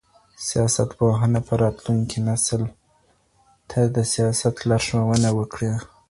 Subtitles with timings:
[0.47, 2.63] سياستپوهنه به راتلونکي نسل
[3.69, 5.71] ته د سياست لارښوونه وکړي.